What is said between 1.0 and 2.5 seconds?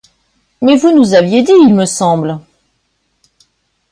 aviez dit, il me semble.